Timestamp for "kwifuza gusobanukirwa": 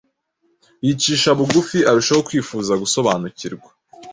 2.27-3.69